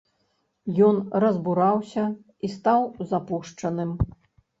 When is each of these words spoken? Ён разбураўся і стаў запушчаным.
Ён 0.87 0.95
разбураўся 1.23 2.05
і 2.47 2.51
стаў 2.55 2.81
запушчаным. 3.13 3.93